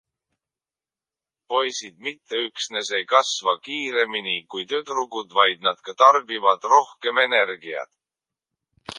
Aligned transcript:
Poisid 1.51 1.97
mitte 2.05 2.39
üksnes 2.45 2.89
ei 2.99 3.03
kasva 3.11 3.53
kiiremini 3.67 4.33
kui 4.53 4.65
tüdrukud, 4.71 5.29
vaid 5.41 5.59
nad 5.67 5.83
ka 5.89 5.95
tarbivad 5.99 6.65
rohkem 6.73 7.21
energiat. 7.25 7.93